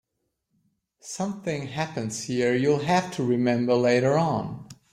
Something 1.03 1.67
happens 1.67 2.23
here 2.23 2.55
you'll 2.55 2.79
have 2.79 3.13
to 3.17 3.23
remember 3.23 3.75
later 3.75 4.17
on. 4.17 4.67